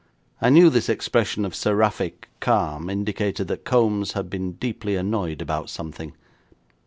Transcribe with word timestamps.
I 0.41 0.49
knew 0.49 0.71
this 0.71 0.89
expression 0.89 1.45
of 1.45 1.53
seraphic 1.53 2.27
calm 2.39 2.89
indicated 2.89 3.47
that 3.49 3.65
Kombs 3.65 4.13
had 4.13 4.31
been 4.31 4.53
deeply 4.53 4.95
annoyed 4.95 5.43
about 5.43 5.69
something. 5.69 6.15